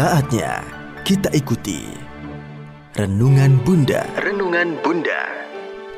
Saatnya 0.00 0.64
kita 1.04 1.28
ikuti 1.36 1.84
Renungan 2.96 3.60
Bunda. 3.68 4.08
Renungan 4.16 4.80
Bunda. 4.80 5.28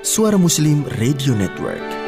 Suara 0.02 0.34
Muslim 0.34 0.82
Radio 0.98 1.38
Network. 1.38 2.01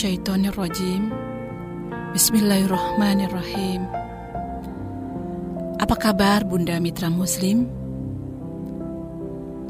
A'udzubillahiminasyaitonirrojim 0.00 1.12
Bismillahirrahmanirrahim 2.16 3.84
Apa 5.76 5.92
kabar 6.00 6.40
Bunda 6.48 6.80
Mitra 6.80 7.12
Muslim? 7.12 7.68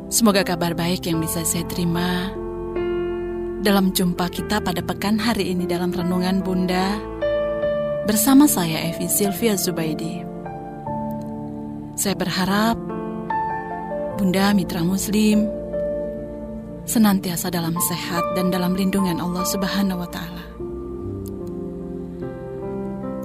Semoga 0.06 0.46
kabar 0.46 0.78
baik 0.78 1.10
yang 1.10 1.18
bisa 1.18 1.42
saya 1.42 1.66
terima 1.66 2.30
dalam 3.66 3.90
jumpa 3.90 4.30
kita 4.30 4.62
pada 4.62 4.78
pekan 4.86 5.18
hari 5.18 5.50
ini 5.50 5.66
dalam 5.66 5.90
Renungan 5.90 6.46
Bunda 6.46 6.94
bersama 8.06 8.46
saya 8.46 8.86
Evi 8.86 9.10
Sylvia 9.10 9.58
Zubaidi. 9.58 10.22
Saya 11.98 12.14
berharap 12.14 12.78
Bunda 14.14 14.54
Mitra 14.54 14.86
Muslim 14.86 15.59
senantiasa 16.90 17.54
dalam 17.54 17.78
sehat 17.78 18.34
dan 18.34 18.50
dalam 18.50 18.74
lindungan 18.74 19.22
Allah 19.22 19.46
Subhanahu 19.46 20.02
wa 20.02 20.10
taala. 20.10 20.44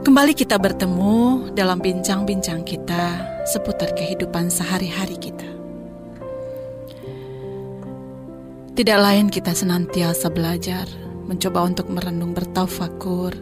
Kembali 0.06 0.38
kita 0.38 0.62
bertemu 0.62 1.50
dalam 1.58 1.82
bincang-bincang 1.82 2.62
kita 2.62 3.26
seputar 3.50 3.98
kehidupan 3.98 4.54
sehari-hari 4.54 5.18
kita. 5.18 5.50
Tidak 8.78 9.00
lain 9.02 9.34
kita 9.34 9.58
senantiasa 9.58 10.30
belajar, 10.30 10.86
mencoba 11.26 11.66
untuk 11.66 11.90
merenung 11.90 12.38
bertaufakur 12.38 13.34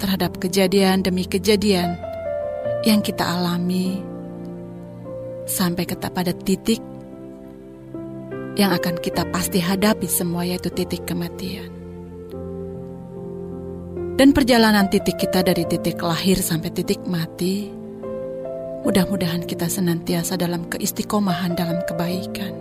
terhadap 0.00 0.40
kejadian 0.40 1.04
demi 1.04 1.28
kejadian 1.28 2.00
yang 2.88 3.04
kita 3.04 3.20
alami 3.20 4.00
sampai 5.44 5.84
kita 5.84 6.08
pada 6.08 6.32
titik 6.32 6.80
yang 8.56 8.72
akan 8.72 9.00
kita 9.00 9.24
pasti 9.32 9.60
hadapi 9.62 10.04
semua 10.04 10.44
yaitu 10.44 10.68
titik 10.68 11.08
kematian. 11.08 11.72
Dan 14.12 14.36
perjalanan 14.36 14.92
titik 14.92 15.16
kita 15.16 15.40
dari 15.40 15.64
titik 15.64 15.96
lahir 16.04 16.36
sampai 16.36 16.68
titik 16.68 17.00
mati, 17.08 17.72
mudah-mudahan 18.84 19.48
kita 19.48 19.66
senantiasa 19.66 20.36
dalam 20.36 20.68
keistiqomahan 20.68 21.56
dalam 21.56 21.80
kebaikan. 21.88 22.52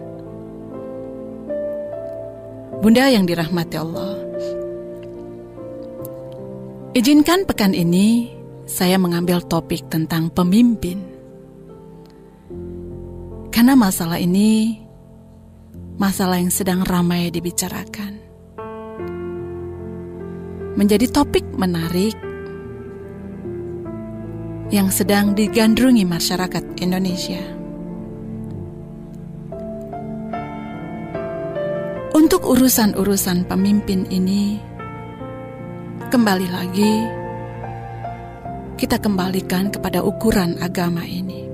Bunda 2.82 3.06
yang 3.12 3.28
dirahmati 3.30 3.76
Allah, 3.78 4.16
izinkan 6.98 7.46
pekan 7.46 7.76
ini 7.76 8.32
saya 8.66 8.96
mengambil 8.96 9.44
topik 9.44 9.86
tentang 9.92 10.32
pemimpin. 10.32 11.04
Karena 13.52 13.76
masalah 13.76 14.18
ini 14.18 14.82
masalah 16.00 16.40
yang 16.40 16.54
sedang 16.54 16.88
ramai 16.88 17.28
dibicarakan. 17.34 18.24
Menjadi 20.80 21.12
topik 21.12 21.44
menarik 21.60 22.16
yang 24.72 24.88
sedang 24.88 25.36
digandrungi 25.36 26.08
masyarakat 26.08 26.64
Indonesia. 26.80 27.44
Untuk 32.16 32.48
urusan-urusan 32.48 33.52
pemimpin 33.52 34.08
ini, 34.08 34.64
kembali 36.08 36.48
lagi 36.48 36.94
kita 38.80 38.96
kembalikan 38.98 39.68
kepada 39.70 40.00
ukuran 40.00 40.56
agama 40.64 41.04
ini. 41.04 41.51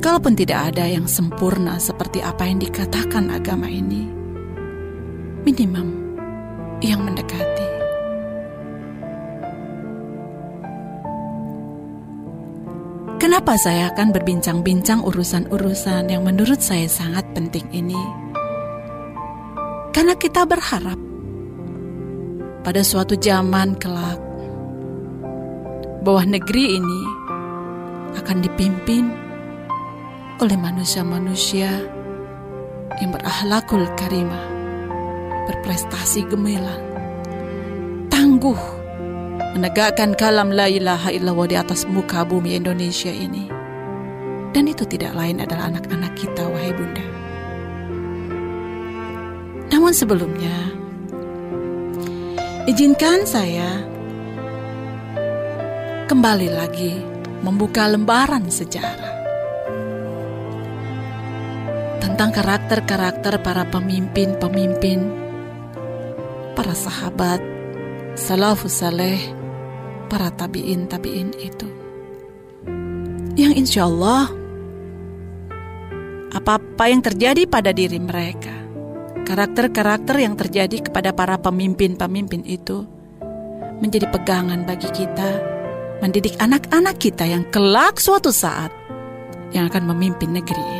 Kalaupun 0.00 0.32
tidak 0.32 0.72
ada 0.72 0.88
yang 0.88 1.04
sempurna 1.04 1.76
seperti 1.76 2.24
apa 2.24 2.48
yang 2.48 2.56
dikatakan 2.56 3.28
agama 3.28 3.68
ini, 3.68 4.08
minimum 5.44 6.16
yang 6.80 7.04
mendekati. 7.04 7.68
Kenapa 13.20 13.60
saya 13.60 13.92
akan 13.92 14.16
berbincang-bincang 14.16 15.04
urusan-urusan 15.04 16.08
yang 16.08 16.24
menurut 16.24 16.64
saya 16.64 16.88
sangat 16.88 17.28
penting 17.36 17.68
ini? 17.68 18.00
Karena 19.92 20.16
kita 20.16 20.48
berharap 20.48 20.96
pada 22.64 22.80
suatu 22.80 23.20
zaman 23.20 23.76
kelak 23.76 24.16
bahwa 26.00 26.24
negeri 26.24 26.80
ini 26.80 27.02
akan 28.16 28.40
dipimpin 28.40 29.19
oleh 30.40 30.56
manusia-manusia 30.56 31.68
yang 32.96 33.12
berakhlakul 33.12 33.84
karimah, 33.92 34.40
berprestasi 35.52 36.24
gemilang, 36.32 36.80
tangguh, 38.08 38.56
menegakkan 39.52 40.16
kalam 40.16 40.48
la 40.48 40.64
ilaha 40.64 41.12
illallah 41.12 41.44
di 41.44 41.56
atas 41.60 41.84
muka 41.84 42.24
bumi 42.24 42.56
Indonesia 42.56 43.12
ini. 43.12 43.52
Dan 44.50 44.64
itu 44.66 44.88
tidak 44.88 45.12
lain 45.12 45.44
adalah 45.44 45.76
anak-anak 45.76 46.16
kita, 46.16 46.48
wahai 46.48 46.72
bunda. 46.72 47.04
Namun 49.70 49.92
sebelumnya, 49.92 50.56
izinkan 52.64 53.28
saya 53.28 53.84
kembali 56.08 56.48
lagi 56.48 56.96
membuka 57.44 57.86
lembaran 57.86 58.48
sejarah 58.48 59.19
tentang 62.00 62.32
karakter-karakter 62.32 63.38
para 63.44 63.68
pemimpin-pemimpin, 63.68 65.00
para 66.56 66.72
sahabat, 66.72 67.44
salafus 68.16 68.80
saleh, 68.80 69.20
para 70.08 70.32
tabiin-tabiin 70.32 71.36
itu. 71.38 71.68
Yang 73.36 73.52
insya 73.62 73.82
Allah, 73.86 74.32
apa-apa 76.34 76.84
yang 76.90 77.04
terjadi 77.04 77.46
pada 77.46 77.70
diri 77.70 78.00
mereka, 78.00 78.52
karakter-karakter 79.28 80.16
yang 80.18 80.34
terjadi 80.34 80.90
kepada 80.90 81.14
para 81.14 81.38
pemimpin-pemimpin 81.38 82.42
itu, 82.48 82.88
menjadi 83.80 84.10
pegangan 84.10 84.66
bagi 84.66 84.88
kita, 84.90 85.40
mendidik 86.00 86.36
anak-anak 86.40 86.96
kita 86.96 87.28
yang 87.28 87.44
kelak 87.52 88.00
suatu 88.00 88.32
saat 88.32 88.72
yang 89.52 89.68
akan 89.68 89.94
memimpin 89.94 90.32
negeri 90.32 90.64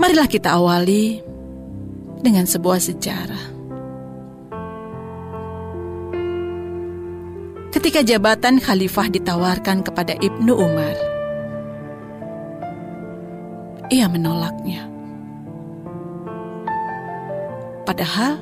Marilah 0.00 0.24
kita 0.32 0.56
awali 0.56 1.20
dengan 2.24 2.48
sebuah 2.48 2.80
sejarah. 2.80 3.44
Ketika 7.68 8.00
jabatan 8.00 8.64
khalifah 8.64 9.12
ditawarkan 9.12 9.84
kepada 9.84 10.16
Ibnu 10.16 10.56
Umar, 10.56 10.96
ia 13.92 14.08
menolaknya. 14.08 14.88
Padahal, 17.84 18.40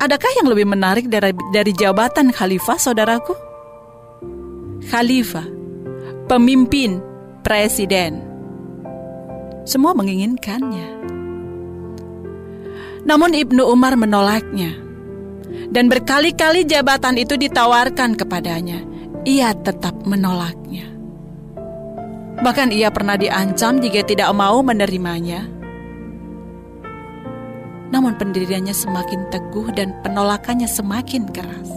adakah 0.00 0.32
yang 0.40 0.48
lebih 0.48 0.64
menarik 0.64 1.04
dari, 1.12 1.36
dari 1.52 1.76
jabatan 1.76 2.32
khalifah, 2.32 2.80
saudaraku? 2.80 3.36
Khalifah, 4.88 5.44
pemimpin, 6.32 7.04
presiden 7.44 8.33
semua 9.64 9.96
menginginkannya. 9.96 10.88
Namun 13.04 13.30
Ibnu 13.36 13.64
Umar 13.68 13.98
menolaknya. 13.98 14.80
Dan 15.74 15.90
berkali-kali 15.90 16.64
jabatan 16.64 17.18
itu 17.18 17.34
ditawarkan 17.34 18.14
kepadanya. 18.14 18.80
Ia 19.26 19.52
tetap 19.56 20.06
menolaknya. 20.06 20.86
Bahkan 22.40 22.70
ia 22.70 22.92
pernah 22.94 23.18
diancam 23.18 23.82
jika 23.82 24.04
tidak 24.06 24.30
mau 24.36 24.60
menerimanya. 24.60 25.54
namun 27.94 28.18
pendiriannya 28.18 28.74
semakin 28.74 29.30
teguh 29.30 29.70
dan 29.70 29.94
penolakannya 30.02 30.66
semakin 30.66 31.30
keras. 31.30 31.70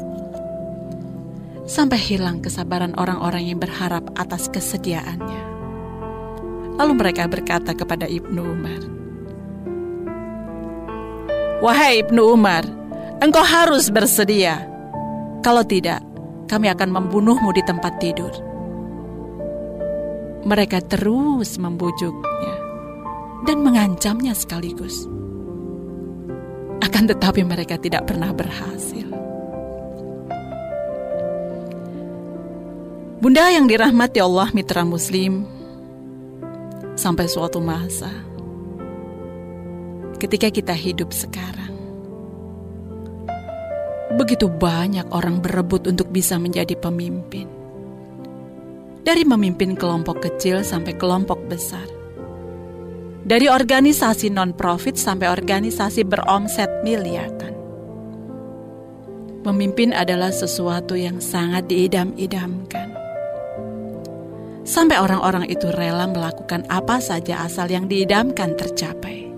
Sampai 1.70 2.02
hilang 2.02 2.42
kesabaran 2.42 2.98
orang-orang 2.98 3.54
yang 3.54 3.62
berharap 3.62 4.02
atas 4.18 4.50
kesediaannya. 4.50 5.57
Lalu 6.78 6.94
mereka 6.94 7.26
berkata 7.26 7.74
kepada 7.74 8.06
Ibnu 8.06 8.42
Umar, 8.42 8.82
Wahai 11.58 12.06
Ibnu 12.06 12.22
Umar, 12.38 12.62
engkau 13.18 13.42
harus 13.42 13.90
bersedia. 13.90 14.62
Kalau 15.42 15.66
tidak, 15.66 16.06
kami 16.46 16.70
akan 16.70 16.94
membunuhmu 16.94 17.50
di 17.50 17.66
tempat 17.66 17.98
tidur. 17.98 18.30
Mereka 20.46 20.86
terus 20.86 21.58
membujuknya 21.58 22.56
dan 23.50 23.66
mengancamnya 23.66 24.38
sekaligus. 24.38 25.10
Akan 26.86 27.10
tetapi 27.10 27.42
mereka 27.42 27.82
tidak 27.82 28.06
pernah 28.06 28.30
berhasil. 28.30 29.10
Bunda 33.18 33.50
yang 33.50 33.66
dirahmati 33.66 34.22
Allah 34.22 34.54
mitra 34.54 34.86
muslim 34.86 35.57
Sampai 36.98 37.30
suatu 37.30 37.62
masa 37.62 38.10
Ketika 40.18 40.50
kita 40.50 40.74
hidup 40.74 41.14
sekarang 41.14 41.78
Begitu 44.18 44.50
banyak 44.50 45.06
orang 45.14 45.40
berebut 45.40 45.86
untuk 45.86 46.10
bisa 46.10 46.42
menjadi 46.42 46.74
pemimpin 46.74 47.46
Dari 49.06 49.22
memimpin 49.22 49.78
kelompok 49.78 50.26
kecil 50.26 50.66
sampai 50.66 50.98
kelompok 50.98 51.38
besar 51.46 51.86
dari 53.28 53.52
organisasi 53.52 54.32
non-profit 54.32 54.96
sampai 54.96 55.28
organisasi 55.28 56.08
beromset 56.08 56.72
miliaran. 56.88 57.52
Memimpin 59.44 59.92
adalah 59.92 60.32
sesuatu 60.32 60.96
yang 60.96 61.20
sangat 61.20 61.68
diidam-idamkan. 61.68 62.97
Sampai 64.68 65.00
orang-orang 65.00 65.48
itu 65.48 65.72
rela 65.72 66.12
melakukan 66.12 66.68
apa 66.68 67.00
saja 67.00 67.48
asal 67.48 67.72
yang 67.72 67.88
diidamkan 67.88 68.60
tercapai. 68.60 69.32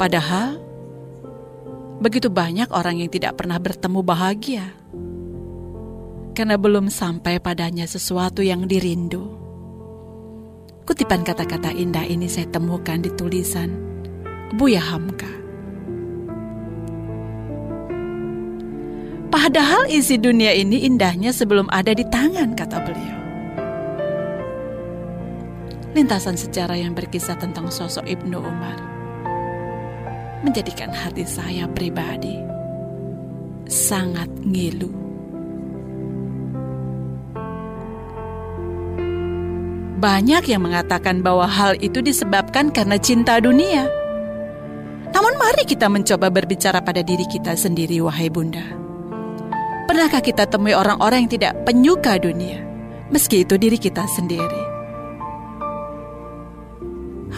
Padahal, 0.00 0.56
begitu 2.00 2.32
banyak 2.32 2.72
orang 2.72 3.04
yang 3.04 3.12
tidak 3.12 3.36
pernah 3.36 3.60
bertemu 3.60 4.00
bahagia 4.00 4.66
karena 6.32 6.56
belum 6.56 6.88
sampai 6.88 7.44
padanya 7.44 7.84
sesuatu 7.84 8.40
yang 8.40 8.64
dirindu. 8.64 9.22
Kutipan 10.88 11.28
kata-kata 11.28 11.76
indah 11.76 12.08
ini 12.08 12.24
saya 12.24 12.48
temukan 12.48 13.04
di 13.04 13.12
tulisan 13.12 13.68
Buya 14.56 14.80
Hamka. 14.80 15.43
Padahal 19.34 19.90
isi 19.90 20.14
dunia 20.14 20.54
ini 20.54 20.86
indahnya 20.86 21.34
sebelum 21.34 21.66
ada 21.74 21.90
di 21.90 22.06
tangan, 22.06 22.54
kata 22.54 22.78
beliau. 22.86 23.18
Lintasan 25.90 26.38
sejarah 26.38 26.78
yang 26.78 26.94
berkisah 26.94 27.34
tentang 27.42 27.66
sosok 27.66 28.06
Ibnu 28.06 28.38
Umar 28.38 28.78
menjadikan 30.46 30.94
hati 30.94 31.26
saya 31.26 31.66
pribadi 31.66 32.38
sangat 33.66 34.30
ngilu. 34.46 34.94
Banyak 39.98 40.46
yang 40.46 40.62
mengatakan 40.62 41.26
bahwa 41.26 41.50
hal 41.50 41.74
itu 41.82 41.98
disebabkan 42.06 42.70
karena 42.70 43.02
cinta 43.02 43.42
dunia. 43.42 43.90
Namun 45.10 45.34
mari 45.42 45.66
kita 45.66 45.90
mencoba 45.90 46.30
berbicara 46.30 46.78
pada 46.86 47.02
diri 47.02 47.26
kita 47.26 47.58
sendiri, 47.58 47.98
wahai 47.98 48.30
bunda. 48.30 48.83
Pernahkah 49.94 50.26
kita 50.26 50.50
temui 50.50 50.74
orang-orang 50.74 51.22
yang 51.22 51.38
tidak 51.38 51.54
penyuka 51.62 52.18
dunia, 52.18 52.66
meski 53.14 53.46
itu 53.46 53.54
diri 53.54 53.78
kita 53.78 54.02
sendiri? 54.10 54.62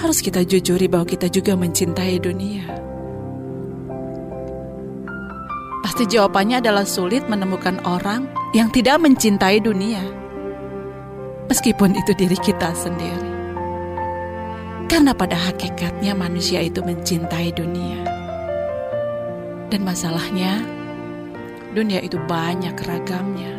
Harus 0.00 0.25
kita 0.25 0.41
jujuri 0.41 0.88
bahwa 0.88 1.05
kita 1.05 1.29
juga 1.29 1.53
mencintai 1.53 2.17
dunia. 2.17 2.64
Pasti 5.85 6.08
jawabannya 6.08 6.64
adalah 6.64 6.88
sulit 6.88 7.29
menemukan 7.29 7.76
orang 7.85 8.25
yang 8.56 8.73
tidak 8.73 9.05
mencintai 9.05 9.61
dunia 9.61 10.00
meskipun 11.52 11.93
itu 11.93 12.17
diri 12.17 12.41
kita 12.41 12.73
sendiri. 12.73 13.32
Karena 14.88 15.12
pada 15.12 15.37
hakikatnya 15.37 16.17
manusia 16.17 16.64
itu 16.64 16.81
mencintai 16.81 17.52
dunia. 17.52 18.00
Dan 19.69 19.85
masalahnya, 19.85 20.75
dunia 21.76 22.00
itu 22.00 22.17
banyak 22.17 22.73
ragamnya. 22.88 23.52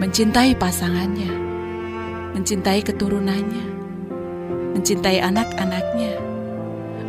Mencintai 0.00 0.56
pasangannya, 0.56 1.28
mencintai 2.32 2.80
keturunannya, 2.80 3.66
mencintai 4.72 5.20
anak-anaknya, 5.20 6.16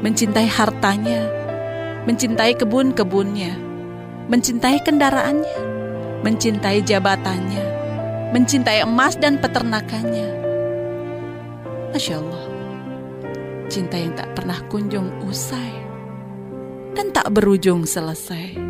mencintai 0.03 0.47
hartanya, 0.51 1.31
mencintai 2.03 2.59
kebun-kebunnya, 2.59 3.55
mencintai 4.27 4.83
kendaraannya, 4.83 5.57
mencintai 6.27 6.83
jabatannya, 6.83 7.65
mencintai 8.35 8.83
emas 8.83 9.15
dan 9.15 9.39
peternakannya. 9.39 10.27
Masya 11.95 12.19
Allah, 12.19 12.45
cinta 13.71 13.95
yang 13.95 14.11
tak 14.11 14.35
pernah 14.35 14.59
kunjung 14.67 15.07
usai 15.23 15.71
dan 16.99 17.15
tak 17.15 17.31
berujung 17.31 17.87
selesai. 17.87 18.68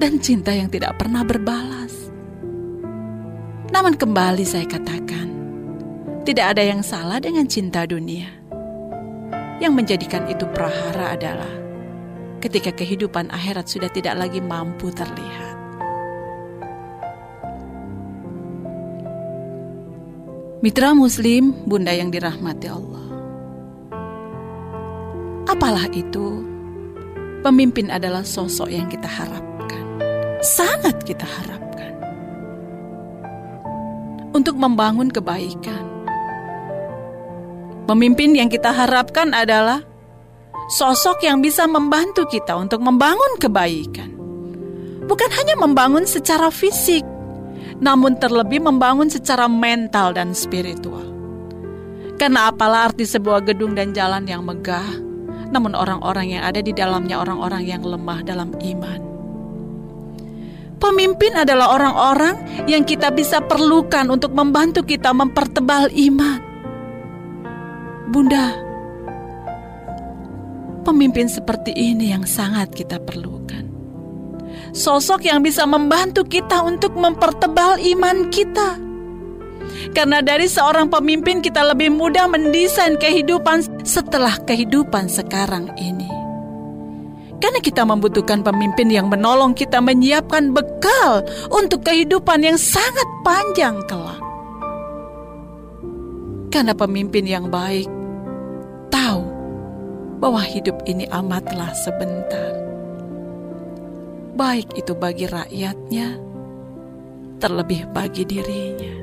Dan 0.00 0.16
cinta 0.16 0.48
yang 0.56 0.72
tidak 0.72 0.96
pernah 0.96 1.20
berbalas. 1.20 2.08
Namun 3.68 4.00
kembali 4.00 4.48
saya 4.48 4.64
katakan, 4.64 5.28
tidak 6.24 6.56
ada 6.56 6.64
yang 6.64 6.80
salah 6.80 7.20
dengan 7.20 7.44
cinta 7.44 7.84
dunia. 7.84 8.32
Yang 9.60 9.72
menjadikan 9.76 10.24
itu 10.32 10.48
prahara 10.56 11.12
adalah 11.20 11.52
ketika 12.40 12.72
kehidupan 12.72 13.28
akhirat 13.28 13.68
sudah 13.68 13.92
tidak 13.92 14.16
lagi 14.16 14.40
mampu 14.40 14.88
terlihat. 14.88 15.60
Mitra 20.64 20.96
Muslim, 20.96 21.52
Bunda 21.68 21.92
yang 21.92 22.08
dirahmati 22.08 22.68
Allah. 22.68 23.06
Apalah 25.48 25.88
itu? 25.92 26.44
Pemimpin 27.40 27.88
adalah 27.88 28.20
sosok 28.20 28.68
yang 28.68 28.84
kita 28.92 29.08
harapkan, 29.08 29.49
sangat 30.40 31.04
kita 31.04 31.24
harapkan 31.24 31.92
untuk 34.32 34.56
membangun 34.56 35.12
kebaikan. 35.12 35.84
Pemimpin 37.84 38.38
yang 38.38 38.46
kita 38.46 38.70
harapkan 38.70 39.34
adalah 39.34 39.82
sosok 40.70 41.26
yang 41.26 41.42
bisa 41.42 41.66
membantu 41.66 42.22
kita 42.30 42.54
untuk 42.54 42.78
membangun 42.78 43.34
kebaikan, 43.42 44.14
bukan 45.10 45.30
hanya 45.34 45.58
membangun 45.58 46.06
secara 46.06 46.54
fisik, 46.54 47.02
namun 47.82 48.14
terlebih 48.22 48.62
membangun 48.62 49.10
secara 49.10 49.50
mental 49.50 50.14
dan 50.14 50.30
spiritual. 50.30 51.02
Karena 52.14 52.52
apalah 52.52 52.92
arti 52.92 53.02
sebuah 53.02 53.42
gedung 53.42 53.74
dan 53.74 53.90
jalan 53.90 54.22
yang 54.28 54.46
megah, 54.46 54.86
namun 55.50 55.74
orang-orang 55.74 56.38
yang 56.38 56.46
ada 56.46 56.62
di 56.62 56.70
dalamnya 56.70 57.18
orang-orang 57.18 57.66
yang 57.66 57.82
lemah 57.82 58.22
dalam 58.22 58.54
iman. 58.54 59.09
Pemimpin 60.80 61.36
adalah 61.36 61.76
orang-orang 61.76 62.64
yang 62.64 62.88
kita 62.88 63.12
bisa 63.12 63.44
perlukan 63.44 64.08
untuk 64.08 64.32
membantu 64.32 64.80
kita 64.80 65.12
mempertebal 65.12 65.92
iman. 65.92 66.40
Bunda, 68.10 68.56
pemimpin 70.82 71.28
seperti 71.28 71.70
ini 71.76 72.10
yang 72.10 72.24
sangat 72.26 72.72
kita 72.74 72.98
perlukan 72.98 73.40
sosok 74.72 75.26
yang 75.26 75.42
bisa 75.42 75.66
membantu 75.66 76.26
kita 76.26 76.62
untuk 76.62 76.94
mempertebal 76.94 77.78
iman 77.78 78.30
kita. 78.30 78.78
Karena 79.94 80.20
dari 80.20 80.46
seorang 80.50 80.90
pemimpin 80.90 81.40
kita 81.42 81.62
lebih 81.62 81.94
mudah 81.94 82.26
mendesain 82.26 82.98
kehidupan 82.98 83.86
setelah 83.86 84.34
kehidupan 84.44 85.06
sekarang 85.08 85.70
ini. 85.78 85.99
Karena 87.40 87.58
kita 87.58 87.88
membutuhkan 87.88 88.44
pemimpin 88.44 88.92
yang 88.92 89.08
menolong 89.08 89.56
kita 89.56 89.80
menyiapkan 89.80 90.52
bekal 90.52 91.24
untuk 91.48 91.88
kehidupan 91.88 92.44
yang 92.44 92.60
sangat 92.60 93.08
panjang 93.24 93.80
kelak. 93.88 94.20
Karena 96.52 96.76
pemimpin 96.76 97.24
yang 97.24 97.48
baik 97.48 97.88
tahu 98.92 99.24
bahwa 100.20 100.44
hidup 100.44 100.76
ini 100.84 101.08
amatlah 101.08 101.72
sebentar 101.72 102.60
baik 104.40 104.72
itu 104.72 104.96
bagi 104.96 105.28
rakyatnya, 105.28 106.16
terlebih 107.44 107.84
bagi 107.92 108.24
dirinya. 108.24 108.94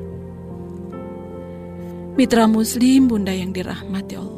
Mitra 2.18 2.50
Muslim, 2.50 3.06
Bunda 3.06 3.30
yang 3.30 3.54
dirahmati 3.54 4.18
Allah. 4.18 4.37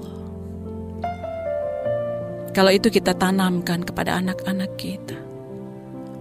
Kalau 2.50 2.74
itu 2.74 2.90
kita 2.90 3.14
tanamkan 3.14 3.86
kepada 3.86 4.18
anak-anak 4.18 4.74
kita, 4.76 5.18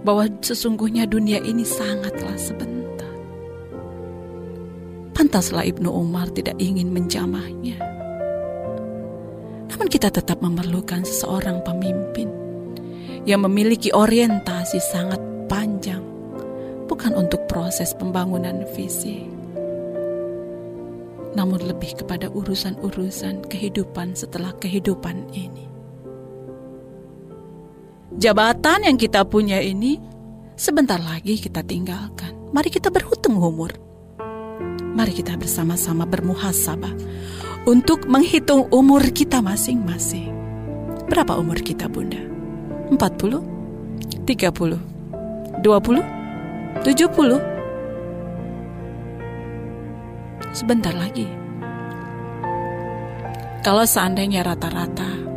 bahwa 0.05 0.29
sesungguhnya 0.39 1.09
dunia 1.09 1.41
ini 1.43 1.65
sangatlah 1.65 2.37
sebentar. 2.39 3.13
Pantaslah 5.11 5.67
Ibnu 5.67 5.89
Umar 5.91 6.31
tidak 6.31 6.55
ingin 6.61 6.93
menjamahnya. 6.93 7.75
Namun 9.69 9.87
kita 9.91 10.11
tetap 10.11 10.39
memerlukan 10.39 11.03
seseorang 11.03 11.61
pemimpin 11.63 12.31
yang 13.27 13.43
memiliki 13.43 13.91
orientasi 13.91 14.79
sangat 14.79 15.19
panjang, 15.51 16.01
bukan 16.87 17.13
untuk 17.19 17.43
proses 17.51 17.91
pembangunan 17.93 18.63
visi, 18.73 19.27
namun 21.35 21.61
lebih 21.61 21.99
kepada 21.99 22.31
urusan-urusan 22.31 23.45
kehidupan 23.47 24.17
setelah 24.17 24.55
kehidupan 24.57 25.29
ini. 25.35 25.68
Jabatan 28.19 28.83
yang 28.83 28.99
kita 28.99 29.23
punya 29.23 29.63
ini 29.63 29.95
sebentar 30.59 30.99
lagi 30.99 31.39
kita 31.39 31.63
tinggalkan. 31.63 32.35
Mari 32.51 32.67
kita 32.67 32.91
berhutung 32.91 33.39
umur. 33.39 33.71
Mari 34.91 35.15
kita 35.15 35.39
bersama-sama 35.39 36.03
bermuhasabah 36.03 36.91
untuk 37.63 38.11
menghitung 38.11 38.67
umur 38.75 39.07
kita 39.15 39.39
masing-masing. 39.39 40.35
Berapa 41.07 41.39
umur 41.39 41.63
kita, 41.63 41.87
Bunda? 41.87 42.19
40? 42.91 43.39
30? 44.27 45.63
20? 45.63 45.63
70? 45.63 47.39
Sebentar 50.51 50.91
lagi. 50.91 51.23
Kalau 53.63 53.87
seandainya 53.87 54.43
rata-rata 54.43 55.28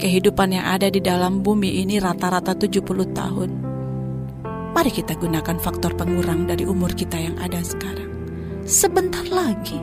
kehidupan 0.00 0.56
yang 0.56 0.64
ada 0.64 0.88
di 0.88 1.04
dalam 1.04 1.44
bumi 1.44 1.84
ini 1.84 2.00
rata-rata 2.00 2.56
70 2.56 2.80
tahun. 3.12 3.50
Mari 4.72 4.90
kita 4.96 5.20
gunakan 5.20 5.60
faktor 5.60 5.92
pengurang 5.92 6.48
dari 6.48 6.64
umur 6.64 6.96
kita 6.96 7.20
yang 7.20 7.36
ada 7.36 7.60
sekarang. 7.60 8.08
Sebentar 8.64 9.28
lagi. 9.28 9.76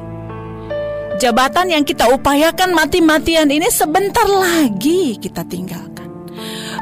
Jabatan 1.21 1.69
yang 1.69 1.83
kita 1.85 2.09
upayakan 2.09 2.73
mati-matian 2.73 3.49
ini 3.49 3.69
sebentar 3.69 4.25
lagi 4.25 5.17
kita 5.21 5.45
tinggalkan. 5.45 6.09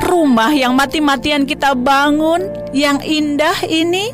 Rumah 0.06 0.52
yang 0.54 0.76
mati-matian 0.76 1.48
kita 1.48 1.72
bangun, 1.74 2.46
yang 2.76 3.00
indah 3.00 3.56
ini, 3.66 4.12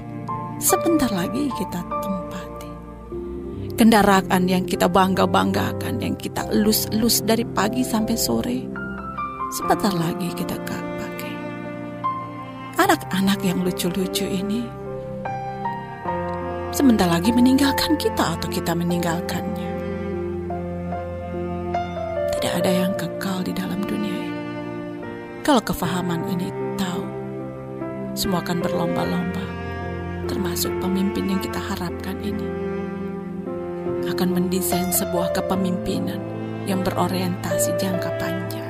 sebentar 0.61 1.09
lagi 1.09 1.49
kita 1.57 1.81
tempati. 1.83 2.69
Kendaraan 3.75 4.45
yang 4.45 4.63
kita 4.63 4.85
bangga-banggakan, 4.87 5.99
yang 5.99 6.15
kita 6.15 6.47
elus-elus 6.53 7.25
dari 7.25 7.43
pagi 7.43 7.81
sampai 7.81 8.15
sore, 8.15 8.70
sebentar 9.51 9.91
lagi 9.91 10.31
kita 10.31 10.55
akan 10.55 10.83
pakai. 10.95 11.33
Anak-anak 12.79 13.43
yang 13.43 13.59
lucu-lucu 13.67 14.23
ini 14.23 14.63
sebentar 16.71 17.11
lagi 17.11 17.35
meninggalkan 17.35 17.99
kita 17.99 18.39
atau 18.39 18.47
kita 18.47 18.71
meninggalkannya. 18.71 19.71
Tidak 22.31 22.53
ada 22.63 22.71
yang 22.71 22.95
kekal 22.95 23.43
di 23.43 23.51
dalam 23.51 23.83
dunia 23.83 24.17
ini. 24.23 24.39
Kalau 25.43 25.59
kefahaman 25.59 26.31
ini 26.31 26.47
tahu, 26.79 27.03
semua 28.15 28.39
akan 28.39 28.63
berlomba-lomba, 28.63 29.45
termasuk 30.31 30.71
pemimpin 30.79 31.27
yang 31.27 31.43
kita 31.43 31.59
harapkan 31.59 32.15
ini. 32.23 32.47
Akan 34.07 34.31
mendesain 34.31 34.95
sebuah 34.95 35.35
kepemimpinan 35.35 36.23
yang 36.65 36.87
berorientasi 36.87 37.75
jangka 37.75 38.15
panjang. 38.15 38.60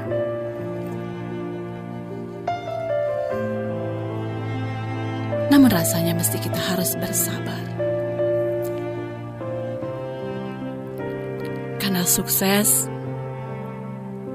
Rasanya 5.72 6.12
mesti 6.12 6.36
kita 6.36 6.60
harus 6.60 7.00
bersabar. 7.00 7.64
Karena 11.80 12.04
sukses 12.04 12.92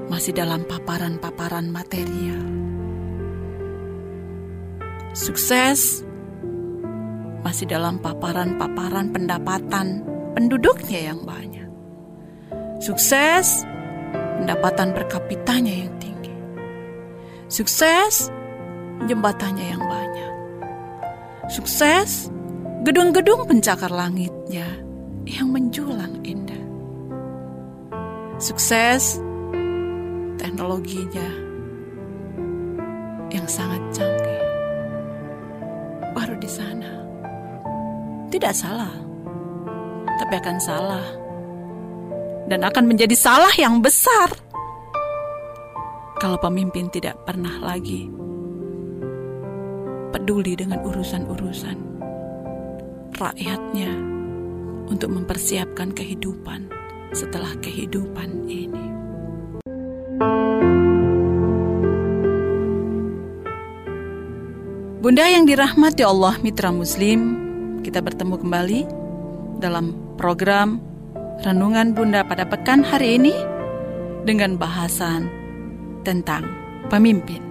masih 0.09 0.33
dalam 0.33 0.65
paparan-paparan 0.65 1.69
material. 1.69 2.41
Sukses 5.13 6.01
masih 7.45 7.69
dalam 7.69 8.01
paparan-paparan 8.01 9.13
pendapatan 9.13 10.01
penduduknya 10.33 11.13
yang 11.13 11.21
banyak. 11.21 11.69
Sukses 12.81 13.65
pendapatan 14.41 14.93
per 14.93 15.05
kapitanya 15.05 15.85
yang 15.85 15.93
tinggi. 16.01 16.33
Sukses 17.49 18.29
jembatannya 19.05 19.65
yang 19.65 19.83
banyak. 19.85 20.06
Sukses 21.47 22.27
gedung-gedung 22.83 23.47
pencakar 23.47 23.87
langitnya 23.87 24.67
yang 25.23 25.47
menjulang 25.47 26.19
indah. 26.27 26.59
Sukses 28.35 29.23
teknologinya 30.35 31.23
yang 33.31 33.47
sangat 33.47 33.79
canggih. 33.95 34.43
Baru 36.11 36.35
di 36.35 36.51
sana. 36.51 36.91
Tidak 38.27 38.51
salah. 38.51 38.91
Tapi 40.19 40.33
akan 40.35 40.57
salah. 40.59 41.07
Dan 42.51 42.67
akan 42.67 42.91
menjadi 42.91 43.15
salah 43.15 43.55
yang 43.55 43.79
besar. 43.79 44.35
Kalau 46.19 46.35
pemimpin 46.43 46.91
tidak 46.91 47.23
pernah 47.23 47.55
lagi 47.63 48.26
peduli 50.11 50.55
dengan 50.55 50.83
urusan-urusan 50.83 51.77
rakyatnya 53.17 53.91
untuk 54.87 55.11
mempersiapkan 55.11 55.91
kehidupan 55.91 56.71
setelah 57.11 57.51
kehidupan 57.59 58.47
ini. 58.47 58.85
Bunda 64.97 65.23
yang 65.23 65.47
dirahmati 65.47 66.03
Allah 66.03 66.35
Mitra 66.43 66.67
Muslim, 66.67 67.19
kita 67.79 68.03
bertemu 68.03 68.35
kembali 68.43 68.81
dalam 69.63 69.95
program 70.19 70.83
Renungan 71.47 71.95
Bunda 71.95 72.27
pada 72.27 72.43
pekan 72.43 72.83
hari 72.83 73.15
ini 73.21 73.35
dengan 74.27 74.59
bahasan 74.59 75.31
tentang 76.03 76.43
pemimpin. 76.91 77.46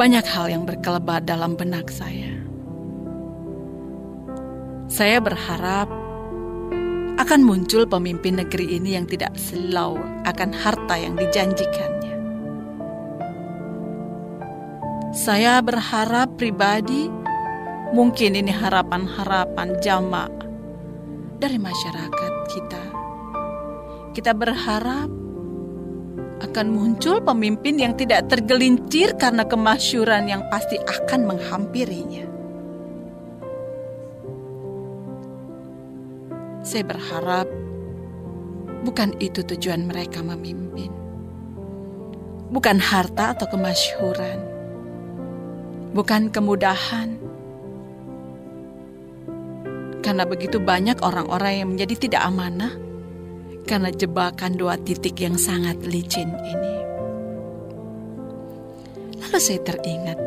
Banyak 0.00 0.24
hal 0.32 0.48
yang 0.48 0.64
berkelebat 0.64 1.28
dalam 1.28 1.60
benak 1.60 1.92
saya. 1.92 2.32
Saya 4.88 5.20
berharap 5.20 5.92
akan 7.20 7.40
muncul 7.44 7.84
pemimpin 7.84 8.40
negeri 8.40 8.80
ini 8.80 8.96
yang 8.96 9.04
tidak 9.04 9.36
selau 9.36 10.00
akan 10.24 10.56
harta 10.56 10.96
yang 10.96 11.20
dijanjikannya. 11.20 12.16
Saya 15.12 15.60
berharap 15.60 16.32
pribadi, 16.40 17.12
mungkin 17.92 18.40
ini 18.40 18.56
harapan-harapan 18.56 19.84
jamak 19.84 20.32
dari 21.36 21.60
masyarakat 21.60 22.32
kita. 22.48 22.84
Kita 24.16 24.32
berharap 24.32 25.12
akan 26.40 26.66
muncul 26.72 27.20
pemimpin 27.20 27.76
yang 27.76 27.92
tidak 27.94 28.32
tergelincir 28.32 29.12
karena 29.20 29.44
kemasyuran 29.44 30.24
yang 30.24 30.42
pasti 30.48 30.80
akan 30.80 31.28
menghampirinya. 31.28 32.24
Saya 36.64 36.84
berharap 36.84 37.48
bukan 38.84 39.12
itu 39.20 39.44
tujuan 39.44 39.84
mereka 39.84 40.24
memimpin. 40.24 40.92
Bukan 42.50 42.82
harta 42.82 43.36
atau 43.36 43.46
kemasyhuran. 43.46 44.38
Bukan 45.92 46.32
kemudahan. 46.32 47.20
Karena 50.00 50.24
begitu 50.24 50.58
banyak 50.58 50.98
orang-orang 51.04 51.52
yang 51.62 51.68
menjadi 51.76 51.94
tidak 52.08 52.22
amanah 52.26 52.89
karena 53.68 53.90
jebakan 53.92 54.56
dua 54.56 54.78
titik 54.80 55.20
yang 55.20 55.36
sangat 55.36 55.80
licin 55.84 56.30
ini. 56.40 56.74
Lalu 59.20 59.38
saya 59.38 59.60
teringat 59.62 60.18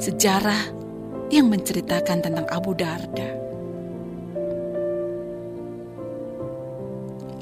sejarah 0.00 0.62
yang 1.32 1.50
menceritakan 1.50 2.22
tentang 2.22 2.46
Abu 2.52 2.76
Darda. 2.76 3.28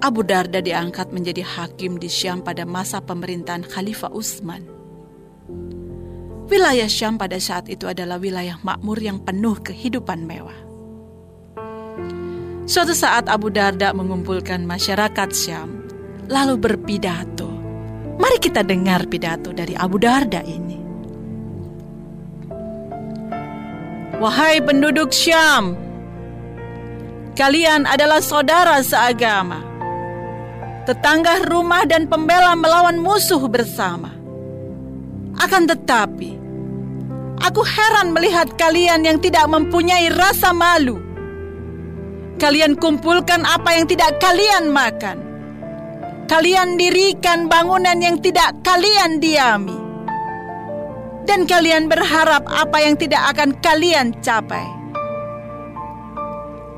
Abu 0.04 0.21
Darda 0.21 0.61
diangkat 0.61 1.16
menjadi 1.16 1.40
hakim 1.40 1.97
di 1.97 2.12
Syam 2.12 2.44
pada 2.44 2.68
masa 2.68 3.00
pemerintahan 3.00 3.64
Khalifah 3.64 4.12
Utsman. 4.12 4.68
Wilayah 6.44 6.92
Syam 6.92 7.16
pada 7.16 7.40
saat 7.40 7.73
itu 7.73 7.88
adalah 7.88 8.21
wilayah 8.21 8.61
makmur 8.61 9.00
yang 9.00 9.16
penuh 9.16 9.56
kehidupan 9.64 10.28
mewah. 10.28 10.74
Suatu 12.64 12.97
saat 12.97 13.28
Abu 13.28 13.52
Darda 13.52 13.92
mengumpulkan 13.92 14.64
masyarakat 14.64 15.28
Syam, 15.37 15.85
lalu 16.33 16.56
berpidato. 16.56 17.44
Mari 18.16 18.40
kita 18.40 18.64
dengar 18.64 19.04
pidato 19.04 19.52
dari 19.52 19.76
Abu 19.76 20.00
Darda 20.00 20.40
ini. 20.40 20.80
Wahai 24.16 24.64
penduduk 24.64 25.12
Syam, 25.12 25.76
kalian 27.37 27.85
adalah 27.85 28.25
saudara 28.25 28.80
seagama, 28.80 29.61
tetangga 30.88 31.44
rumah 31.44 31.85
dan 31.85 32.09
pembela 32.09 32.56
melawan 32.56 32.97
musuh 32.97 33.44
bersama. 33.44 34.09
Akan 35.37 35.68
tetapi, 35.68 36.33
aku 37.44 37.61
heran 37.61 38.16
melihat 38.16 38.56
kalian 38.56 39.04
yang 39.04 39.21
tidak 39.21 39.44
mempunyai 39.52 40.09
rasa 40.16 40.56
malu 40.56 41.03
Kalian 42.44 42.76
kumpulkan 42.76 43.40
apa 43.48 43.72
yang 43.72 43.88
tidak 43.88 44.20
kalian 44.20 44.68
makan. 44.68 45.16
Kalian 46.28 46.76
dirikan 46.76 47.48
bangunan 47.48 47.96
yang 47.96 48.20
tidak 48.20 48.52
kalian 48.60 49.16
diami. 49.16 49.80
Dan 51.24 51.48
kalian 51.48 51.88
berharap 51.88 52.44
apa 52.44 52.84
yang 52.84 53.00
tidak 53.00 53.32
akan 53.32 53.56
kalian 53.64 54.12
capai. 54.20 54.68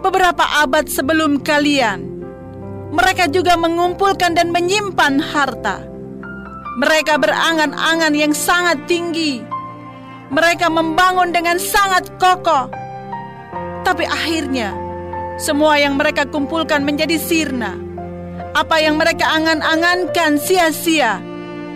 Beberapa 0.07 0.63
abad 0.63 0.87
sebelum 0.87 1.43
kalian, 1.43 2.23
mereka 2.95 3.27
juga 3.27 3.59
mengumpulkan 3.59 4.39
dan 4.39 4.55
menyimpan 4.55 5.19
harta. 5.19 5.83
Mereka 6.79 7.19
berangan-angan 7.19 8.15
yang 8.15 8.31
sangat 8.31 8.87
tinggi. 8.87 9.43
Mereka 10.31 10.71
membangun 10.71 11.35
dengan 11.35 11.59
sangat 11.59 12.07
kokoh. 12.23 12.71
Tapi 13.83 14.07
akhirnya, 14.07 14.86
semua 15.37 15.77
yang 15.77 16.01
mereka 16.01 16.25
kumpulkan 16.25 16.81
menjadi 16.81 17.21
sirna. 17.21 17.77
Apa 18.57 18.81
yang 18.81 18.97
mereka 18.97 19.29
angan-angankan 19.37 20.41
sia-sia. 20.41 21.21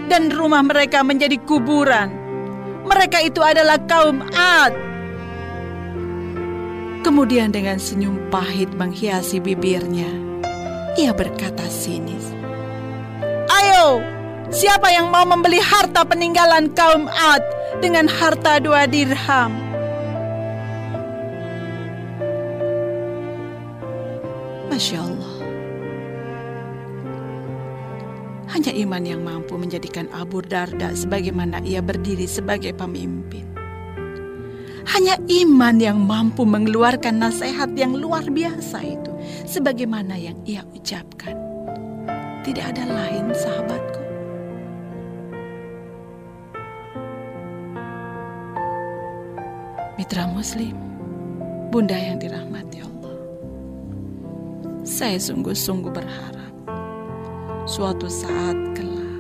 Dan 0.09 0.33
rumah 0.33 0.65
mereka 0.65 1.05
menjadi 1.05 1.37
kuburan. 1.45 2.09
Mereka 2.89 3.21
itu 3.21 3.45
adalah 3.45 3.77
kaum 3.85 4.25
Ad. 4.33 4.73
Kemudian 7.05 7.53
dengan 7.53 7.77
senyum 7.77 8.33
pahit 8.33 8.73
menghiasi 8.75 9.39
bibirnya, 9.39 10.09
ia 10.97 11.13
berkata 11.15 11.63
sinis. 11.69 12.33
Ayo, 13.47 14.03
siapa 14.51 14.89
yang 14.91 15.13
mau 15.13 15.23
membeli 15.29 15.61
harta 15.63 16.03
peninggalan 16.03 16.73
kaum 16.73 17.07
Ad 17.07 17.45
dengan 17.85 18.09
harta 18.09 18.59
dua 18.59 18.89
dirham? 18.89 19.70
Masya 24.81 24.97
Allah. 24.97 25.37
Hanya 28.49 28.73
iman 28.81 29.05
yang 29.05 29.21
mampu 29.21 29.61
menjadikan 29.61 30.09
Abu 30.09 30.41
Darda 30.41 30.97
sebagaimana 30.97 31.61
ia 31.69 31.85
berdiri 31.85 32.25
sebagai 32.25 32.73
pemimpin. 32.73 33.45
Hanya 34.89 35.21
iman 35.21 35.77
yang 35.77 36.01
mampu 36.01 36.49
mengeluarkan 36.49 37.21
nasihat 37.21 37.77
yang 37.77 37.93
luar 37.93 38.25
biasa 38.33 38.81
itu 38.81 39.13
sebagaimana 39.45 40.17
yang 40.17 40.41
ia 40.49 40.65
ucapkan. 40.73 41.37
Tidak 42.41 42.65
ada 42.65 42.89
lain 42.89 43.37
sahabatku. 43.37 44.01
Mitra 50.01 50.25
Muslim, 50.25 50.73
Bunda 51.69 52.01
yang 52.01 52.17
dirahmati 52.17 52.81
Allah. 52.81 52.90
Saya 55.01 55.17
sungguh-sungguh 55.17 55.97
berharap 55.97 56.53
suatu 57.65 58.05
saat 58.05 58.53
kelak 58.77 59.17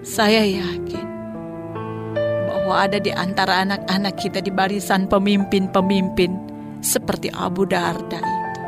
saya 0.00 0.40
yakin 0.48 1.04
bahwa 2.48 2.88
ada 2.88 2.96
di 2.96 3.12
antara 3.12 3.68
anak-anak 3.68 4.16
kita 4.16 4.40
di 4.40 4.48
barisan 4.48 5.04
pemimpin-pemimpin 5.12 6.40
seperti 6.80 7.28
Abu 7.36 7.68
Darda 7.68 8.16
itu. 8.16 8.62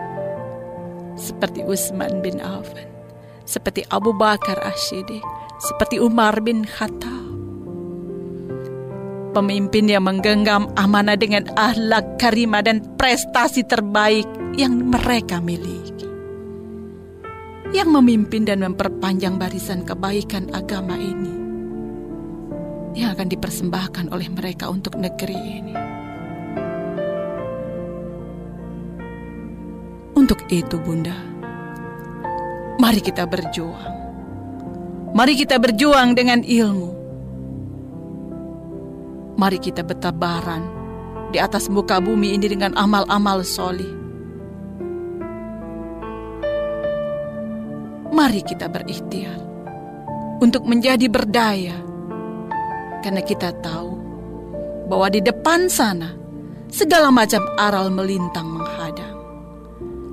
Seperti 1.32 1.64
Utsman 1.64 2.20
bin 2.20 2.44
Affan, 2.44 2.92
seperti 3.48 3.88
Abu 3.88 4.12
Bakar 4.12 4.60
Ashidik, 4.60 5.24
seperti 5.56 5.96
Umar 5.96 6.36
bin 6.44 6.68
Khattab. 6.68 7.32
Pemimpin 9.32 9.88
yang 9.88 10.04
menggenggam 10.04 10.68
amanah 10.76 11.16
dengan 11.16 11.48
ahlak 11.56 12.20
karimah 12.20 12.60
dan 12.60 12.84
prestasi 13.00 13.64
terbaik 13.64 14.28
yang 14.52 14.92
mereka 14.92 15.40
miliki. 15.40 16.08
Yang 17.72 17.88
memimpin 17.88 18.44
dan 18.44 18.60
memperpanjang 18.60 19.40
barisan 19.40 19.80
kebaikan 19.80 20.52
agama 20.52 20.92
ini. 21.00 21.32
Yang 22.92 23.08
akan 23.16 23.28
dipersembahkan 23.32 24.06
oleh 24.12 24.28
mereka 24.28 24.68
untuk 24.68 25.00
negeri 25.00 25.38
ini. 25.40 25.74
Untuk 30.12 30.44
itu 30.52 30.76
bunda, 30.76 31.16
mari 32.76 33.00
kita 33.00 33.24
berjuang. 33.24 33.96
Mari 35.16 35.32
kita 35.40 35.56
berjuang 35.56 36.12
dengan 36.12 36.44
ilmu. 36.44 36.90
Mari 39.40 39.56
kita 39.56 39.80
bertabaran 39.80 40.68
di 41.32 41.40
atas 41.40 41.72
muka 41.72 41.96
bumi 42.04 42.36
ini 42.36 42.52
dengan 42.52 42.76
amal-amal 42.76 43.40
solih 43.40 44.01
mari 48.12 48.44
kita 48.44 48.68
berikhtiar 48.68 49.40
untuk 50.44 50.68
menjadi 50.68 51.08
berdaya. 51.08 51.76
Karena 53.02 53.24
kita 53.24 53.50
tahu 53.64 53.98
bahwa 54.86 55.08
di 55.10 55.24
depan 55.24 55.66
sana 55.66 56.14
segala 56.68 57.08
macam 57.08 57.42
aral 57.56 57.88
melintang 57.88 58.46
menghadang. 58.46 59.16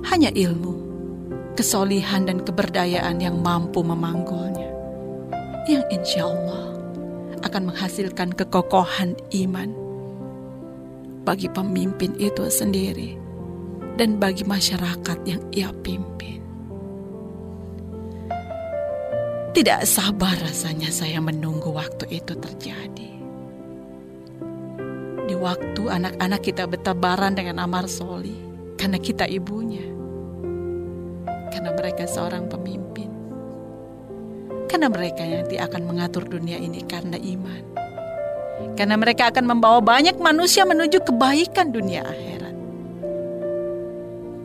Hanya 0.08 0.32
ilmu, 0.32 0.74
kesolihan 1.54 2.24
dan 2.24 2.42
keberdayaan 2.42 3.20
yang 3.20 3.38
mampu 3.38 3.84
memanggulnya. 3.84 4.72
Yang 5.68 5.84
insya 5.92 6.26
Allah 6.26 6.72
akan 7.46 7.70
menghasilkan 7.70 8.34
kekokohan 8.34 9.14
iman 9.44 9.70
bagi 11.22 11.46
pemimpin 11.52 12.16
itu 12.16 12.48
sendiri 12.48 13.14
dan 14.00 14.16
bagi 14.16 14.42
masyarakat 14.42 15.18
yang 15.28 15.40
ia 15.52 15.70
pimpin. 15.84 16.39
Tidak 19.50 19.82
sabar 19.82 20.38
rasanya 20.38 20.94
saya 20.94 21.18
menunggu 21.18 21.74
waktu 21.74 22.06
itu 22.22 22.38
terjadi. 22.38 23.10
Di 25.26 25.34
waktu 25.34 25.82
anak-anak 25.90 26.38
kita 26.38 26.70
bertabaran 26.70 27.34
dengan 27.34 27.58
Amar 27.66 27.90
Soli 27.90 28.30
karena 28.78 29.02
kita 29.02 29.26
ibunya. 29.26 29.82
Karena 31.50 31.74
mereka 31.74 32.06
seorang 32.06 32.46
pemimpin. 32.46 33.10
Karena 34.70 34.86
mereka 34.86 35.26
yang 35.26 35.42
akan 35.42 35.82
mengatur 35.82 36.30
dunia 36.30 36.54
ini 36.54 36.86
karena 36.86 37.18
iman. 37.18 37.62
Karena 38.78 38.94
mereka 38.94 39.34
akan 39.34 39.50
membawa 39.50 39.82
banyak 39.82 40.14
manusia 40.22 40.62
menuju 40.62 41.02
kebaikan 41.02 41.74
dunia 41.74 42.06
akhirat. 42.06 42.56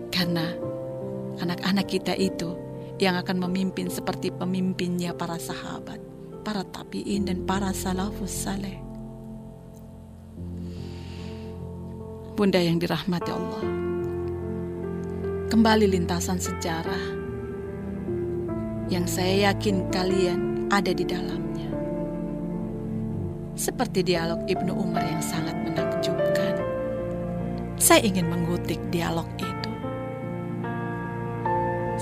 Karena 0.09 0.49
anak-anak 1.45 1.85
kita 1.93 2.17
itu 2.17 2.64
yang 2.99 3.19
akan 3.19 3.43
memimpin 3.47 3.91
seperti 3.91 4.31
pemimpinnya 4.31 5.11
para 5.11 5.35
sahabat, 5.35 5.99
para 6.47 6.63
tabi'in 6.63 7.27
dan 7.27 7.43
para 7.43 7.75
salafus 7.75 8.31
saleh. 8.31 8.79
Bunda 12.35 12.59
yang 12.59 12.79
dirahmati 12.79 13.31
Allah. 13.31 13.63
Kembali 15.51 15.87
lintasan 15.87 16.39
sejarah 16.39 17.05
yang 18.91 19.07
saya 19.07 19.51
yakin 19.51 19.87
kalian 19.91 20.67
ada 20.67 20.91
di 20.91 21.07
dalamnya. 21.07 21.71
Seperti 23.55 24.03
dialog 24.03 24.43
Ibnu 24.51 24.71
Umar 24.75 25.03
yang 25.07 25.23
sangat 25.23 25.55
menakjubkan. 25.63 26.59
Saya 27.79 28.03
ingin 28.03 28.27
mengutip 28.27 28.79
dialog 28.91 29.27
itu 29.39 29.54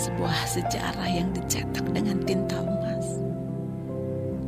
sebuah 0.03 0.35
sejarah 0.51 1.07
yang 1.07 1.31
dicetak 1.31 1.87
dengan 1.95 2.19
tinta 2.27 2.59
emas 2.59 3.23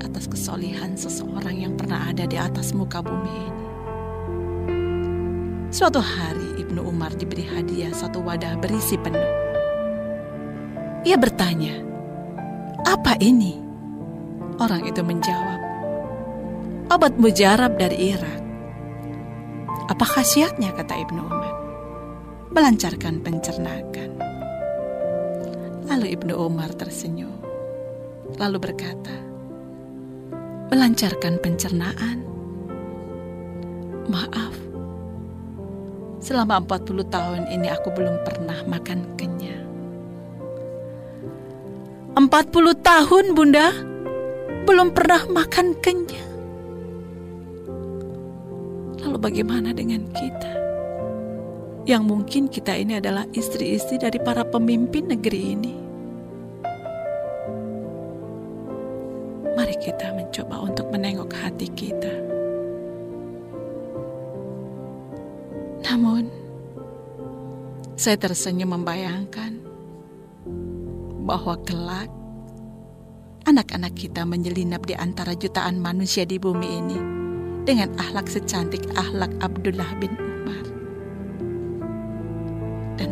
atas 0.03 0.27
kesolihan 0.27 0.91
seseorang 0.99 1.55
yang 1.55 1.73
pernah 1.79 2.11
ada 2.11 2.27
di 2.27 2.35
atas 2.35 2.75
muka 2.75 2.99
bumi 2.99 3.31
ini. 3.31 3.65
Suatu 5.71 6.03
hari 6.03 6.59
Ibnu 6.59 6.83
Umar 6.83 7.15
diberi 7.15 7.47
hadiah 7.47 7.95
satu 7.95 8.19
wadah 8.19 8.59
berisi 8.59 8.99
penuh. 8.99 9.31
Ia 11.07 11.15
bertanya, 11.15 11.79
apa 12.83 13.15
ini? 13.23 13.55
Orang 14.59 14.83
itu 14.87 15.03
menjawab, 15.03 15.59
obat 16.91 17.15
mujarab 17.15 17.79
dari 17.79 18.15
Irak. 18.15 18.39
Apa 19.87 20.03
khasiatnya 20.03 20.75
kata 20.75 20.95
Ibnu 20.95 21.21
Umar? 21.23 21.55
melancarkan 22.55 23.19
pencernaan. 23.19 24.14
Lalu 25.85 26.17
Ibnu 26.17 26.33
Umar 26.33 26.73
tersenyum, 26.73 27.29
lalu 28.41 28.57
berkata, 28.57 29.13
melancarkan 30.73 31.37
pencernaan. 31.37 32.25
Maaf, 34.09 34.53
selama 36.21 36.61
40 36.65 37.05
tahun 37.09 37.41
ini 37.53 37.69
aku 37.69 37.93
belum 37.93 38.17
pernah 38.25 38.65
makan 38.65 39.13
kenyang. 39.13 39.65
40 42.17 42.25
tahun 42.81 43.25
bunda, 43.37 43.69
belum 44.65 44.89
pernah 44.89 45.21
makan 45.29 45.77
kenyang. 45.85 46.31
Lalu 49.05 49.17
bagaimana 49.21 49.69
dengan 49.69 50.09
kita? 50.17 50.54
Yang 51.85 52.01
mungkin 52.09 52.49
kita 52.49 52.73
ini 52.73 52.97
adalah 52.97 53.29
istri-istri 53.29 54.01
dari 54.01 54.17
para 54.17 54.41
pemimpin 54.41 55.05
negeri 55.05 55.41
ini. 55.53 55.73
Mari 59.53 59.75
kita 59.77 60.09
mencoba 60.17 60.65
untuk 60.65 60.89
menengok 60.89 61.31
hati 61.37 61.69
kita. 61.77 62.13
Namun, 65.85 66.27
saya 67.93 68.17
tersenyum 68.17 68.73
membayangkan 68.81 69.61
bahwa 71.21 71.55
kelak 71.69 72.09
anak-anak 73.45 73.93
kita 73.93 74.25
menyelinap 74.25 74.89
di 74.89 74.97
antara 74.97 75.37
jutaan 75.37 75.77
manusia 75.77 76.25
di 76.25 76.41
bumi 76.41 76.69
ini 76.81 76.99
dengan 77.63 77.93
ahlak 78.01 78.25
secantik 78.25 78.81
ahlak 78.97 79.29
Abdullah 79.39 79.89
bin 80.01 80.11
Umar 80.17 80.34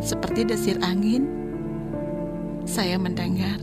seperti 0.04 0.44
desir 0.44 0.76
angin, 0.84 1.24
saya 2.68 3.00
mendengar 3.00 3.56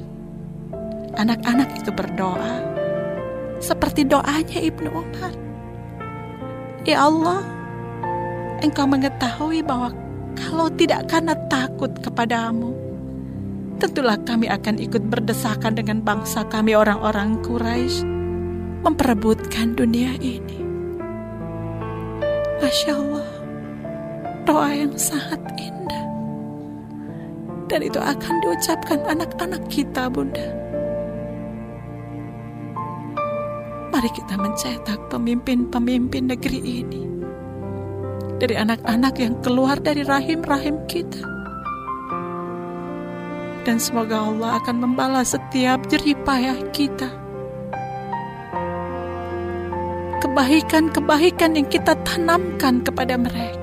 anak-anak 1.20 1.68
itu 1.76 1.92
berdoa 1.92 2.64
seperti 3.60 4.08
doanya 4.08 4.56
Ibnu 4.56 4.88
Umar. 4.88 5.32
Ya 6.88 7.04
Allah, 7.04 7.44
Engkau 8.64 8.88
mengetahui 8.88 9.60
bahwa 9.60 9.92
kalau 10.32 10.72
tidak 10.72 11.12
karena 11.12 11.36
takut 11.52 11.92
kepadamu, 12.00 12.72
tentulah 13.76 14.16
kami 14.24 14.48
akan 14.48 14.80
ikut 14.80 15.12
berdesakan 15.12 15.76
dengan 15.76 16.00
bangsa 16.00 16.48
kami 16.48 16.72
orang-orang 16.72 17.36
Quraisy 17.44 18.04
memperebutkan 18.80 19.76
dunia 19.76 20.16
ini. 20.24 20.64
Masya 22.64 22.92
Allah, 22.96 23.28
doa 24.48 24.68
yang 24.72 24.96
sangat 24.96 25.40
indah 25.60 25.79
dan 27.70 27.86
itu 27.86 28.02
akan 28.02 28.34
diucapkan 28.42 28.98
anak-anak 29.06 29.62
kita, 29.70 30.10
Bunda. 30.10 30.42
Mari 33.94 34.10
kita 34.10 34.34
mencetak 34.34 34.98
pemimpin-pemimpin 35.06 36.34
negeri 36.34 36.60
ini 36.82 37.02
dari 38.42 38.56
anak-anak 38.58 39.14
yang 39.22 39.38
keluar 39.44 39.78
dari 39.78 40.02
rahim-rahim 40.02 40.82
kita. 40.90 41.22
Dan 43.62 43.76
semoga 43.76 44.24
Allah 44.24 44.56
akan 44.64 44.76
membalas 44.82 45.36
setiap 45.36 45.84
jerih 45.92 46.16
payah 46.24 46.56
kita. 46.72 47.12
Kebaikan-kebaikan 50.24 51.60
yang 51.60 51.68
kita 51.68 51.92
tanamkan 52.00 52.80
kepada 52.80 53.20
mereka. 53.20 53.59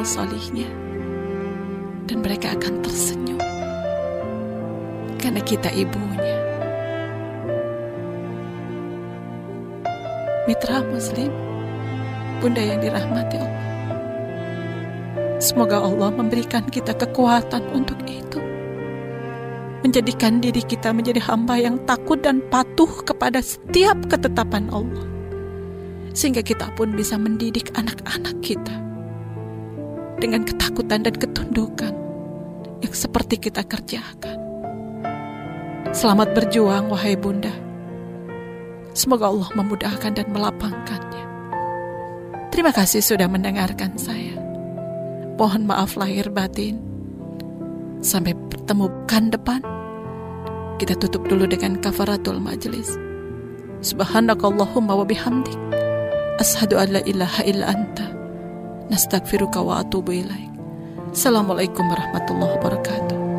Amal 0.00 0.08
solihnya. 0.08 0.64
Dan 2.08 2.24
mereka 2.24 2.56
akan 2.56 2.80
tersenyum. 2.80 3.40
Karena 5.20 5.44
kita 5.44 5.68
ibunya. 5.76 6.40
Mitra 10.48 10.80
Muslim, 10.88 11.28
Bunda 12.40 12.64
yang 12.64 12.80
dirahmati 12.80 13.36
Allah. 13.36 13.68
Semoga 15.36 15.84
Allah 15.84 16.08
memberikan 16.08 16.64
kita 16.64 16.96
kekuatan 16.96 17.60
untuk 17.76 18.00
itu. 18.08 18.40
Menjadikan 19.84 20.40
diri 20.40 20.64
kita 20.64 20.96
menjadi 20.96 21.20
hamba 21.28 21.60
yang 21.60 21.76
takut 21.84 22.24
dan 22.24 22.40
patuh 22.48 22.88
kepada 23.04 23.44
setiap 23.44 24.00
ketetapan 24.08 24.68
Allah, 24.72 25.04
sehingga 26.16 26.40
kita 26.40 26.72
pun 26.72 26.92
bisa 26.96 27.20
mendidik 27.20 27.72
anak-anak 27.76 28.36
kita 28.44 28.89
dengan 30.20 30.44
ketakutan 30.44 31.00
dan 31.00 31.16
ketundukan 31.16 31.96
yang 32.84 32.94
seperti 32.94 33.40
kita 33.40 33.64
kerjakan. 33.64 34.36
Selamat 35.90 36.36
berjuang, 36.36 36.92
wahai 36.92 37.16
Bunda. 37.18 37.50
Semoga 38.92 39.32
Allah 39.32 39.48
memudahkan 39.56 40.12
dan 40.12 40.28
melapangkannya. 40.30 41.24
Terima 42.52 42.70
kasih 42.70 43.00
sudah 43.00 43.26
mendengarkan 43.26 43.96
saya. 43.96 44.36
Mohon 45.40 45.72
maaf 45.72 45.96
lahir 45.96 46.28
batin. 46.28 46.76
Sampai 48.04 48.36
bertemu 48.36 48.86
kan 49.08 49.32
depan. 49.32 49.64
Kita 50.76 51.00
tutup 51.00 51.24
dulu 51.26 51.48
dengan 51.48 51.80
kafaratul 51.80 52.36
majlis. 52.36 52.92
Subhanakallahumma 53.80 54.92
wa 55.00 55.06
bihamdik. 55.08 55.56
Ashadu 56.36 56.76
an 56.76 56.92
la 56.96 57.00
ilaha 57.08 57.40
illa 57.48 57.72
anta. 57.72 58.19
Nastagfiruka 58.90 59.62
wa 59.62 59.86
atubu 59.86 60.10
ilaik. 60.10 60.50
Assalamualaikum 61.14 61.86
warahmatullahi 61.86 62.58
wabarakatuh. 62.58 63.29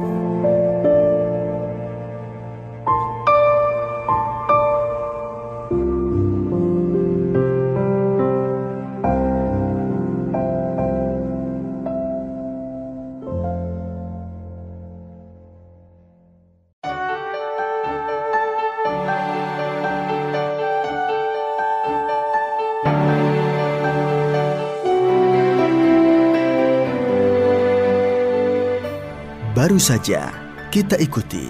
Baru 29.71 29.79
saja 29.79 30.27
kita 30.67 30.99
ikuti 30.99 31.47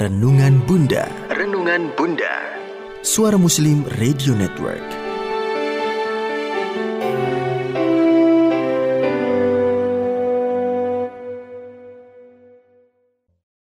Renungan 0.00 0.64
Bunda. 0.64 1.04
Renungan 1.28 1.92
Bunda. 1.92 2.56
Suara 3.04 3.36
Muslim 3.36 3.84
Radio 4.00 4.32
Network. 4.32 5.01